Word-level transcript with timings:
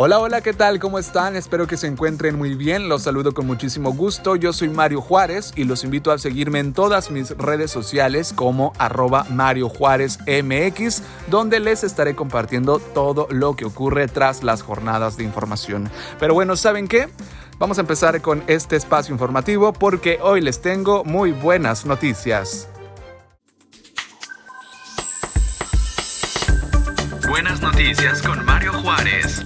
Hola, 0.00 0.20
hola, 0.20 0.42
¿qué 0.42 0.52
tal? 0.52 0.78
¿Cómo 0.78 1.00
están? 1.00 1.34
Espero 1.34 1.66
que 1.66 1.76
se 1.76 1.88
encuentren 1.88 2.38
muy 2.38 2.54
bien. 2.54 2.88
Los 2.88 3.02
saludo 3.02 3.34
con 3.34 3.48
muchísimo 3.48 3.92
gusto. 3.92 4.36
Yo 4.36 4.52
soy 4.52 4.68
Mario 4.68 5.00
Juárez 5.00 5.52
y 5.56 5.64
los 5.64 5.82
invito 5.82 6.12
a 6.12 6.18
seguirme 6.18 6.60
en 6.60 6.72
todas 6.72 7.10
mis 7.10 7.30
redes 7.36 7.72
sociales 7.72 8.32
como 8.32 8.72
arroba 8.78 9.26
Mario 9.28 9.68
Juárez 9.68 10.20
MX, 10.20 11.02
donde 11.26 11.58
les 11.58 11.82
estaré 11.82 12.14
compartiendo 12.14 12.78
todo 12.78 13.26
lo 13.32 13.56
que 13.56 13.64
ocurre 13.64 14.06
tras 14.06 14.44
las 14.44 14.62
jornadas 14.62 15.16
de 15.16 15.24
información. 15.24 15.90
Pero 16.20 16.32
bueno, 16.32 16.54
¿saben 16.54 16.86
qué? 16.86 17.08
Vamos 17.58 17.78
a 17.78 17.80
empezar 17.80 18.22
con 18.22 18.44
este 18.46 18.76
espacio 18.76 19.12
informativo 19.12 19.72
porque 19.72 20.20
hoy 20.22 20.42
les 20.42 20.62
tengo 20.62 21.02
muy 21.02 21.32
buenas 21.32 21.86
noticias. 21.86 22.68
Buenas 27.28 27.60
noticias 27.60 28.22
con 28.22 28.44
Mario 28.44 28.72
Juárez. 28.74 29.44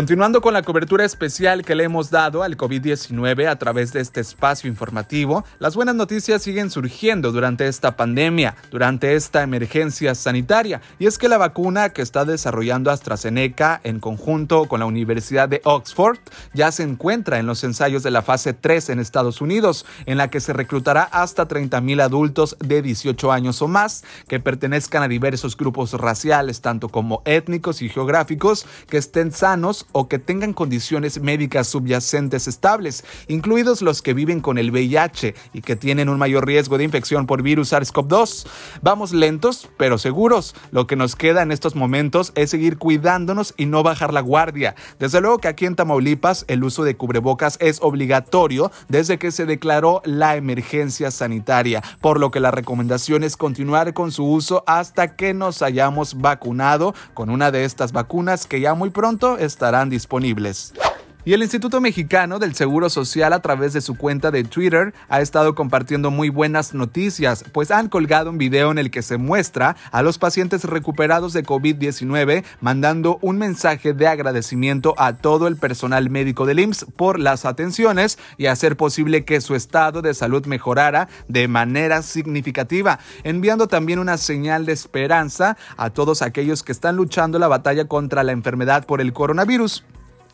Continuando 0.00 0.40
con 0.40 0.54
la 0.54 0.62
cobertura 0.62 1.04
especial 1.04 1.62
que 1.62 1.74
le 1.74 1.84
hemos 1.84 2.08
dado 2.08 2.42
al 2.42 2.56
COVID-19 2.56 3.46
a 3.46 3.58
través 3.58 3.92
de 3.92 4.00
este 4.00 4.22
espacio 4.22 4.66
informativo, 4.66 5.44
las 5.58 5.76
buenas 5.76 5.94
noticias 5.94 6.40
siguen 6.40 6.70
surgiendo 6.70 7.32
durante 7.32 7.68
esta 7.68 7.96
pandemia, 7.96 8.56
durante 8.70 9.14
esta 9.14 9.42
emergencia 9.42 10.14
sanitaria, 10.14 10.80
y 10.98 11.04
es 11.04 11.18
que 11.18 11.28
la 11.28 11.36
vacuna 11.36 11.90
que 11.90 12.00
está 12.00 12.24
desarrollando 12.24 12.90
AstraZeneca 12.90 13.78
en 13.84 14.00
conjunto 14.00 14.68
con 14.68 14.80
la 14.80 14.86
Universidad 14.86 15.50
de 15.50 15.60
Oxford 15.64 16.18
ya 16.54 16.72
se 16.72 16.82
encuentra 16.82 17.38
en 17.38 17.44
los 17.44 17.62
ensayos 17.62 18.02
de 18.02 18.10
la 18.10 18.22
fase 18.22 18.54
3 18.54 18.88
en 18.88 19.00
Estados 19.00 19.42
Unidos, 19.42 19.84
en 20.06 20.16
la 20.16 20.30
que 20.30 20.40
se 20.40 20.54
reclutará 20.54 21.02
hasta 21.02 21.46
30.000 21.46 22.00
adultos 22.00 22.56
de 22.58 22.80
18 22.80 23.32
años 23.32 23.60
o 23.60 23.68
más 23.68 24.02
que 24.28 24.40
pertenezcan 24.40 25.02
a 25.02 25.08
diversos 25.08 25.58
grupos 25.58 25.92
raciales, 25.92 26.62
tanto 26.62 26.88
como 26.88 27.20
étnicos 27.26 27.82
y 27.82 27.90
geográficos, 27.90 28.64
que 28.88 28.96
estén 28.96 29.30
sanos 29.30 29.88
o 29.92 30.08
que 30.08 30.18
tengan 30.18 30.52
condiciones 30.52 31.20
médicas 31.20 31.68
subyacentes 31.68 32.48
estables, 32.48 33.04
incluidos 33.28 33.82
los 33.82 34.02
que 34.02 34.14
viven 34.14 34.40
con 34.40 34.58
el 34.58 34.70
VIH 34.70 35.34
y 35.52 35.62
que 35.62 35.76
tienen 35.76 36.08
un 36.08 36.18
mayor 36.18 36.46
riesgo 36.46 36.78
de 36.78 36.84
infección 36.84 37.26
por 37.26 37.42
virus 37.42 37.72
SARS-CoV-2. 37.72 38.46
Vamos 38.82 39.12
lentos, 39.12 39.68
pero 39.76 39.98
seguros. 39.98 40.54
Lo 40.70 40.86
que 40.86 40.96
nos 40.96 41.16
queda 41.16 41.42
en 41.42 41.52
estos 41.52 41.74
momentos 41.74 42.32
es 42.34 42.50
seguir 42.50 42.78
cuidándonos 42.78 43.54
y 43.56 43.66
no 43.66 43.82
bajar 43.82 44.12
la 44.12 44.20
guardia. 44.20 44.74
Desde 44.98 45.20
luego 45.20 45.38
que 45.38 45.48
aquí 45.48 45.66
en 45.66 45.76
Tamaulipas 45.76 46.44
el 46.48 46.64
uso 46.64 46.84
de 46.84 46.96
cubrebocas 46.96 47.56
es 47.60 47.78
obligatorio 47.82 48.70
desde 48.88 49.18
que 49.18 49.30
se 49.30 49.46
declaró 49.46 50.02
la 50.04 50.36
emergencia 50.36 51.10
sanitaria, 51.10 51.82
por 52.00 52.20
lo 52.20 52.30
que 52.30 52.40
la 52.40 52.50
recomendación 52.50 53.24
es 53.24 53.36
continuar 53.36 53.94
con 53.94 54.12
su 54.12 54.24
uso 54.24 54.64
hasta 54.66 55.16
que 55.16 55.34
nos 55.34 55.62
hayamos 55.62 56.20
vacunado 56.20 56.94
con 57.14 57.30
una 57.30 57.50
de 57.50 57.64
estas 57.64 57.92
vacunas 57.92 58.46
que 58.46 58.60
ya 58.60 58.74
muy 58.74 58.90
pronto 58.90 59.38
estará 59.38 59.69
disponibles. 59.90 60.72
Y 61.22 61.34
el 61.34 61.42
Instituto 61.42 61.82
Mexicano 61.82 62.38
del 62.38 62.54
Seguro 62.54 62.88
Social 62.88 63.34
a 63.34 63.40
través 63.40 63.74
de 63.74 63.82
su 63.82 63.94
cuenta 63.94 64.30
de 64.30 64.42
Twitter 64.42 64.94
ha 65.10 65.20
estado 65.20 65.54
compartiendo 65.54 66.10
muy 66.10 66.30
buenas 66.30 66.72
noticias, 66.72 67.44
pues 67.52 67.70
han 67.70 67.90
colgado 67.90 68.30
un 68.30 68.38
video 68.38 68.70
en 68.70 68.78
el 68.78 68.90
que 68.90 69.02
se 69.02 69.18
muestra 69.18 69.76
a 69.92 70.00
los 70.00 70.16
pacientes 70.16 70.64
recuperados 70.64 71.34
de 71.34 71.44
COVID-19 71.44 72.42
mandando 72.62 73.18
un 73.20 73.36
mensaje 73.36 73.92
de 73.92 74.06
agradecimiento 74.06 74.94
a 74.96 75.18
todo 75.18 75.46
el 75.46 75.56
personal 75.56 76.08
médico 76.08 76.46
del 76.46 76.60
IMSS 76.60 76.86
por 76.96 77.18
las 77.18 77.44
atenciones 77.44 78.18
y 78.38 78.46
hacer 78.46 78.78
posible 78.78 79.26
que 79.26 79.42
su 79.42 79.54
estado 79.54 80.00
de 80.00 80.14
salud 80.14 80.46
mejorara 80.46 81.08
de 81.28 81.48
manera 81.48 82.00
significativa, 82.00 82.98
enviando 83.24 83.68
también 83.68 83.98
una 83.98 84.16
señal 84.16 84.64
de 84.64 84.72
esperanza 84.72 85.58
a 85.76 85.90
todos 85.90 86.22
aquellos 86.22 86.62
que 86.62 86.72
están 86.72 86.96
luchando 86.96 87.38
la 87.38 87.48
batalla 87.48 87.84
contra 87.84 88.24
la 88.24 88.32
enfermedad 88.32 88.86
por 88.86 89.02
el 89.02 89.12
coronavirus. 89.12 89.84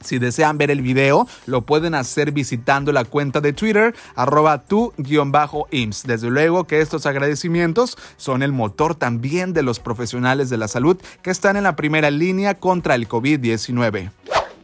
Si 0.00 0.18
desean 0.18 0.58
ver 0.58 0.70
el 0.70 0.82
video, 0.82 1.28
lo 1.46 1.62
pueden 1.62 1.94
hacer 1.94 2.32
visitando 2.32 2.92
la 2.92 3.04
cuenta 3.04 3.40
de 3.40 3.52
Twitter, 3.52 3.94
arroba 4.14 4.62
tu-ims. 4.64 6.04
Desde 6.04 6.30
luego 6.30 6.64
que 6.64 6.80
estos 6.80 7.06
agradecimientos 7.06 7.98
son 8.16 8.42
el 8.42 8.52
motor 8.52 8.94
también 8.94 9.52
de 9.52 9.62
los 9.62 9.78
profesionales 9.80 10.50
de 10.50 10.56
la 10.56 10.68
salud 10.68 10.96
que 11.22 11.30
están 11.30 11.56
en 11.56 11.64
la 11.64 11.76
primera 11.76 12.10
línea 12.10 12.54
contra 12.54 12.94
el 12.94 13.08
COVID-19. 13.08 14.10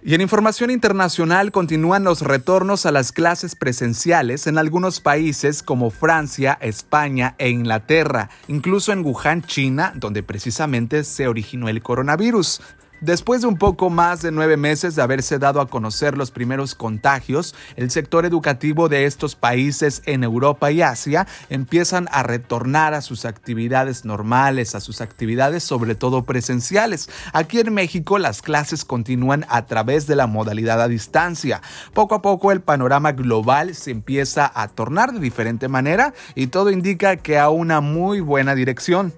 Y 0.00 0.14
en 0.14 0.20
información 0.20 0.70
internacional 0.70 1.50
continúan 1.50 2.04
los 2.04 2.22
retornos 2.22 2.86
a 2.86 2.92
las 2.92 3.10
clases 3.10 3.56
presenciales 3.56 4.46
en 4.46 4.56
algunos 4.56 5.00
países 5.00 5.62
como 5.62 5.90
Francia, 5.90 6.56
España 6.60 7.34
e 7.36 7.50
Inglaterra, 7.50 8.30
incluso 8.46 8.92
en 8.92 9.04
Wuhan, 9.04 9.42
China, 9.42 9.92
donde 9.96 10.22
precisamente 10.22 11.02
se 11.02 11.26
originó 11.26 11.68
el 11.68 11.82
coronavirus. 11.82 12.60
Después 13.00 13.42
de 13.42 13.46
un 13.46 13.56
poco 13.56 13.90
más 13.90 14.22
de 14.22 14.32
nueve 14.32 14.56
meses 14.56 14.96
de 14.96 15.02
haberse 15.02 15.38
dado 15.38 15.60
a 15.60 15.68
conocer 15.68 16.18
los 16.18 16.32
primeros 16.32 16.74
contagios, 16.74 17.54
el 17.76 17.92
sector 17.92 18.26
educativo 18.26 18.88
de 18.88 19.04
estos 19.04 19.36
países 19.36 20.02
en 20.06 20.24
Europa 20.24 20.72
y 20.72 20.82
Asia 20.82 21.28
empiezan 21.48 22.08
a 22.10 22.24
retornar 22.24 22.94
a 22.94 23.00
sus 23.00 23.24
actividades 23.24 24.04
normales, 24.04 24.74
a 24.74 24.80
sus 24.80 25.00
actividades 25.00 25.62
sobre 25.62 25.94
todo 25.94 26.24
presenciales. 26.24 27.08
Aquí 27.32 27.60
en 27.60 27.72
México 27.72 28.18
las 28.18 28.42
clases 28.42 28.84
continúan 28.84 29.46
a 29.48 29.66
través 29.66 30.08
de 30.08 30.16
la 30.16 30.26
modalidad 30.26 30.82
a 30.82 30.88
distancia. 30.88 31.62
Poco 31.94 32.16
a 32.16 32.22
poco 32.22 32.50
el 32.50 32.62
panorama 32.62 33.12
global 33.12 33.76
se 33.76 33.92
empieza 33.92 34.50
a 34.52 34.66
tornar 34.66 35.12
de 35.12 35.20
diferente 35.20 35.68
manera 35.68 36.14
y 36.34 36.48
todo 36.48 36.72
indica 36.72 37.14
que 37.14 37.38
a 37.38 37.48
una 37.48 37.80
muy 37.80 38.18
buena 38.18 38.56
dirección. 38.56 39.12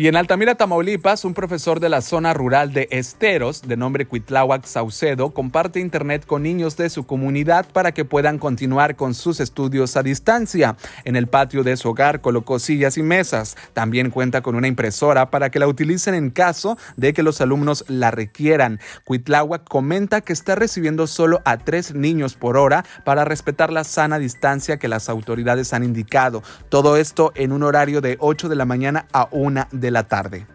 Y 0.00 0.06
en 0.06 0.14
Altamira, 0.14 0.54
Tamaulipas, 0.54 1.24
un 1.24 1.34
profesor 1.34 1.80
de 1.80 1.88
la 1.88 2.02
zona 2.02 2.32
rural 2.32 2.72
de 2.72 2.86
Esteros, 2.92 3.62
de 3.62 3.76
nombre 3.76 4.06
Cuitláhuac 4.06 4.64
Saucedo, 4.64 5.34
comparte 5.34 5.80
internet 5.80 6.24
con 6.24 6.44
niños 6.44 6.76
de 6.76 6.88
su 6.88 7.04
comunidad 7.04 7.66
para 7.72 7.90
que 7.90 8.04
puedan 8.04 8.38
continuar 8.38 8.94
con 8.94 9.12
sus 9.12 9.40
estudios 9.40 9.96
a 9.96 10.04
distancia. 10.04 10.76
En 11.04 11.16
el 11.16 11.26
patio 11.26 11.64
de 11.64 11.76
su 11.76 11.88
hogar 11.88 12.20
colocó 12.20 12.60
sillas 12.60 12.96
y 12.96 13.02
mesas. 13.02 13.56
También 13.72 14.10
cuenta 14.10 14.40
con 14.40 14.54
una 14.54 14.68
impresora 14.68 15.32
para 15.32 15.50
que 15.50 15.58
la 15.58 15.66
utilicen 15.66 16.14
en 16.14 16.30
caso 16.30 16.78
de 16.96 17.12
que 17.12 17.24
los 17.24 17.40
alumnos 17.40 17.84
la 17.88 18.12
requieran. 18.12 18.78
Cuitláhuac 19.02 19.64
comenta 19.64 20.20
que 20.20 20.32
está 20.32 20.54
recibiendo 20.54 21.08
solo 21.08 21.40
a 21.44 21.56
tres 21.56 21.92
niños 21.92 22.34
por 22.34 22.56
hora 22.56 22.84
para 23.04 23.24
respetar 23.24 23.72
la 23.72 23.82
sana 23.82 24.20
distancia 24.20 24.76
que 24.76 24.86
las 24.86 25.08
autoridades 25.08 25.72
han 25.72 25.82
indicado. 25.82 26.44
Todo 26.68 26.96
esto 26.96 27.32
en 27.34 27.50
un 27.50 27.64
horario 27.64 28.00
de 28.00 28.16
8 28.20 28.48
de 28.48 28.54
la 28.54 28.64
mañana 28.64 29.06
a 29.12 29.26
1 29.32 29.66
de 29.72 29.87
la 29.90 30.04
tarde. 30.04 30.46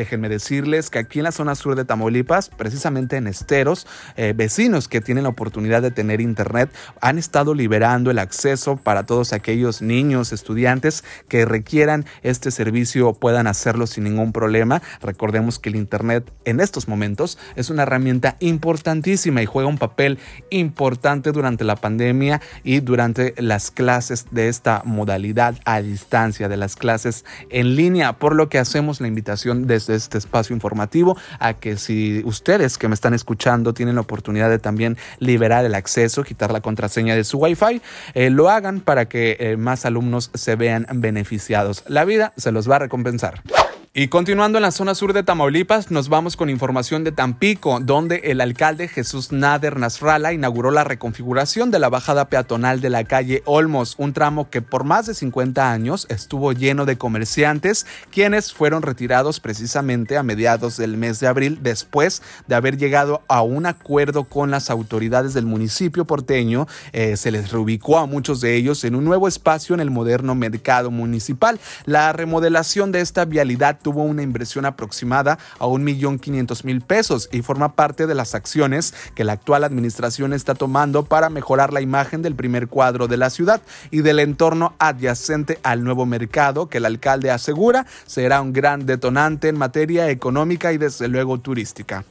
Déjenme 0.00 0.30
decirles 0.30 0.88
que 0.88 0.98
aquí 0.98 1.18
en 1.18 1.24
la 1.24 1.30
zona 1.30 1.54
sur 1.54 1.76
de 1.76 1.84
Tamaulipas, 1.84 2.48
precisamente 2.48 3.18
en 3.18 3.26
Esteros, 3.26 3.86
eh, 4.16 4.32
vecinos 4.34 4.88
que 4.88 5.02
tienen 5.02 5.24
la 5.24 5.28
oportunidad 5.28 5.82
de 5.82 5.90
tener 5.90 6.22
internet 6.22 6.70
han 7.02 7.18
estado 7.18 7.52
liberando 7.52 8.10
el 8.10 8.18
acceso 8.18 8.78
para 8.78 9.04
todos 9.04 9.34
aquellos 9.34 9.82
niños, 9.82 10.32
estudiantes 10.32 11.04
que 11.28 11.44
requieran 11.44 12.06
este 12.22 12.50
servicio 12.50 13.12
puedan 13.12 13.46
hacerlo 13.46 13.86
sin 13.86 14.04
ningún 14.04 14.32
problema. 14.32 14.80
Recordemos 15.02 15.58
que 15.58 15.68
el 15.68 15.76
internet 15.76 16.32
en 16.46 16.60
estos 16.60 16.88
momentos 16.88 17.36
es 17.54 17.68
una 17.68 17.82
herramienta 17.82 18.38
importantísima 18.40 19.42
y 19.42 19.46
juega 19.46 19.68
un 19.68 19.76
papel 19.76 20.18
importante 20.48 21.30
durante 21.30 21.62
la 21.64 21.76
pandemia 21.76 22.40
y 22.64 22.80
durante 22.80 23.34
las 23.36 23.70
clases 23.70 24.28
de 24.30 24.48
esta 24.48 24.80
modalidad 24.86 25.56
a 25.66 25.82
distancia, 25.82 26.48
de 26.48 26.56
las 26.56 26.74
clases 26.74 27.26
en 27.50 27.76
línea, 27.76 28.14
por 28.14 28.34
lo 28.34 28.48
que 28.48 28.58
hacemos 28.58 29.02
la 29.02 29.08
invitación 29.08 29.66
de 29.66 29.89
este 29.94 30.18
espacio 30.18 30.54
informativo 30.54 31.16
a 31.38 31.54
que 31.54 31.76
si 31.76 32.22
ustedes 32.24 32.78
que 32.78 32.88
me 32.88 32.94
están 32.94 33.14
escuchando 33.14 33.74
tienen 33.74 33.94
la 33.94 34.00
oportunidad 34.00 34.50
de 34.50 34.58
también 34.58 34.96
liberar 35.18 35.64
el 35.64 35.74
acceso, 35.74 36.24
quitar 36.24 36.52
la 36.52 36.60
contraseña 36.60 37.14
de 37.14 37.24
su 37.24 37.38
Wi-Fi, 37.38 37.82
eh, 38.14 38.30
lo 38.30 38.48
hagan 38.48 38.80
para 38.80 39.06
que 39.06 39.36
eh, 39.38 39.56
más 39.56 39.84
alumnos 39.84 40.30
se 40.34 40.56
vean 40.56 40.86
beneficiados. 40.94 41.84
La 41.86 42.04
vida 42.04 42.32
se 42.36 42.52
los 42.52 42.70
va 42.70 42.76
a 42.76 42.80
recompensar. 42.80 43.42
Y 43.92 44.06
continuando 44.06 44.56
en 44.56 44.62
la 44.62 44.70
zona 44.70 44.94
sur 44.94 45.12
de 45.12 45.24
Tamaulipas, 45.24 45.90
nos 45.90 46.08
vamos 46.08 46.36
con 46.36 46.48
información 46.48 47.02
de 47.02 47.10
Tampico, 47.10 47.80
donde 47.80 48.18
el 48.22 48.40
alcalde 48.40 48.86
Jesús 48.86 49.32
Nader 49.32 49.80
Nasralla 49.80 50.32
inauguró 50.32 50.70
la 50.70 50.84
reconfiguración 50.84 51.72
de 51.72 51.80
la 51.80 51.88
bajada 51.88 52.28
peatonal 52.28 52.80
de 52.80 52.88
la 52.88 53.02
calle 53.02 53.42
Olmos, 53.46 53.96
un 53.98 54.12
tramo 54.12 54.48
que 54.48 54.62
por 54.62 54.84
más 54.84 55.06
de 55.06 55.14
50 55.14 55.72
años 55.72 56.06
estuvo 56.08 56.52
lleno 56.52 56.86
de 56.86 56.98
comerciantes, 56.98 57.84
quienes 58.12 58.52
fueron 58.52 58.82
retirados 58.82 59.40
precisamente 59.40 60.16
a 60.16 60.22
mediados 60.22 60.76
del 60.76 60.96
mes 60.96 61.18
de 61.18 61.26
abril, 61.26 61.58
después 61.60 62.22
de 62.46 62.54
haber 62.54 62.76
llegado 62.76 63.22
a 63.26 63.42
un 63.42 63.66
acuerdo 63.66 64.22
con 64.22 64.52
las 64.52 64.70
autoridades 64.70 65.34
del 65.34 65.46
municipio 65.46 66.04
porteño. 66.04 66.68
Eh, 66.92 67.16
se 67.16 67.32
les 67.32 67.50
reubicó 67.50 67.98
a 67.98 68.06
muchos 68.06 68.40
de 68.40 68.54
ellos 68.54 68.84
en 68.84 68.94
un 68.94 69.04
nuevo 69.04 69.26
espacio 69.26 69.74
en 69.74 69.80
el 69.80 69.90
moderno 69.90 70.36
mercado 70.36 70.92
municipal. 70.92 71.58
La 71.86 72.12
remodelación 72.12 72.92
de 72.92 73.00
esta 73.00 73.24
vialidad 73.24 73.79
tuvo 73.82 74.02
una 74.02 74.22
inversión 74.22 74.64
aproximada 74.64 75.38
a 75.58 75.66
1.500.000 75.66 76.82
pesos 76.82 77.28
y 77.32 77.42
forma 77.42 77.74
parte 77.74 78.06
de 78.06 78.14
las 78.14 78.34
acciones 78.34 78.94
que 79.14 79.24
la 79.24 79.32
actual 79.32 79.64
administración 79.64 80.32
está 80.32 80.54
tomando 80.54 81.04
para 81.04 81.30
mejorar 81.30 81.72
la 81.72 81.80
imagen 81.80 82.22
del 82.22 82.34
primer 82.34 82.68
cuadro 82.68 83.08
de 83.08 83.16
la 83.16 83.30
ciudad 83.30 83.62
y 83.90 84.02
del 84.02 84.18
entorno 84.18 84.74
adyacente 84.78 85.58
al 85.62 85.84
nuevo 85.84 86.06
mercado 86.06 86.68
que 86.68 86.78
el 86.78 86.86
alcalde 86.86 87.30
asegura 87.30 87.86
será 88.06 88.40
un 88.40 88.52
gran 88.52 88.86
detonante 88.86 89.48
en 89.48 89.58
materia 89.58 90.10
económica 90.10 90.72
y 90.72 90.78
desde 90.78 91.08
luego 91.08 91.38
turística. 91.38 92.04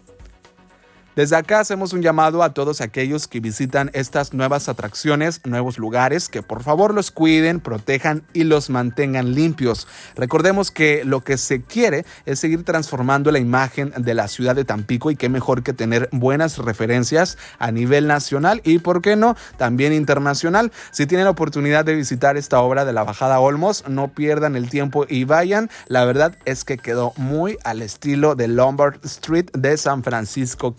Desde 1.19 1.35
acá 1.35 1.59
hacemos 1.59 1.91
un 1.91 2.01
llamado 2.01 2.43
a 2.43 2.53
todos 2.53 2.79
aquellos 2.79 3.27
que 3.27 3.41
visitan 3.41 3.91
estas 3.91 4.33
nuevas 4.33 4.69
atracciones, 4.69 5.41
nuevos 5.43 5.77
lugares, 5.77 6.29
que 6.29 6.41
por 6.41 6.63
favor 6.63 6.93
los 6.93 7.11
cuiden, 7.11 7.59
protejan 7.59 8.23
y 8.31 8.45
los 8.45 8.69
mantengan 8.69 9.35
limpios. 9.35 9.85
Recordemos 10.15 10.71
que 10.71 11.03
lo 11.03 11.19
que 11.19 11.37
se 11.37 11.61
quiere 11.61 12.05
es 12.25 12.39
seguir 12.39 12.63
transformando 12.63 13.33
la 13.33 13.39
imagen 13.39 13.91
de 13.97 14.13
la 14.13 14.29
ciudad 14.29 14.55
de 14.55 14.63
Tampico 14.63 15.11
y 15.11 15.17
qué 15.17 15.27
mejor 15.27 15.61
que 15.61 15.73
tener 15.73 16.07
buenas 16.13 16.57
referencias 16.57 17.37
a 17.57 17.73
nivel 17.73 18.07
nacional 18.07 18.61
y, 18.63 18.79
por 18.79 19.01
qué 19.01 19.17
no, 19.17 19.35
también 19.57 19.91
internacional. 19.91 20.71
Si 20.91 21.05
tienen 21.05 21.25
la 21.25 21.31
oportunidad 21.31 21.83
de 21.83 21.95
visitar 21.95 22.37
esta 22.37 22.61
obra 22.61 22.85
de 22.85 22.93
la 22.93 23.03
Bajada 23.03 23.41
Olmos, 23.41 23.83
no 23.89 24.07
pierdan 24.07 24.55
el 24.55 24.69
tiempo 24.69 25.05
y 25.09 25.25
vayan. 25.25 25.69
La 25.89 26.05
verdad 26.05 26.37
es 26.45 26.63
que 26.63 26.77
quedó 26.77 27.11
muy 27.17 27.57
al 27.65 27.81
estilo 27.81 28.35
de 28.35 28.47
Lombard 28.47 29.03
Street 29.03 29.47
de 29.51 29.75
San 29.75 30.01
Francisco, 30.01 30.77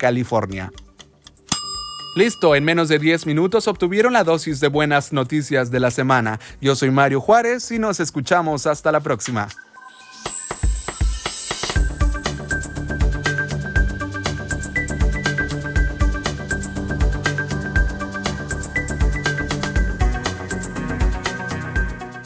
Listo, 2.17 2.57
en 2.57 2.65
menos 2.65 2.89
de 2.89 2.99
10 2.99 3.27
minutos 3.27 3.69
obtuvieron 3.69 4.13
la 4.13 4.25
dosis 4.25 4.59
de 4.59 4.69
buenas 4.69 5.13
noticias 5.13 5.71
de 5.71 5.79
la 5.79 5.91
semana. 5.91 6.41
Yo 6.61 6.75
soy 6.75 6.91
Mario 6.91 7.21
Juárez 7.21 7.71
y 7.71 7.79
nos 7.79 8.01
escuchamos 8.01 8.67
hasta 8.67 8.91
la 8.91 9.01
próxima. 9.01 9.49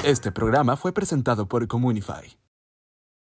Este 0.04 0.30
programa 0.30 0.76
fue 0.76 0.92
presentado 0.92 1.46
por 1.46 1.66
Comunify. 1.66 2.43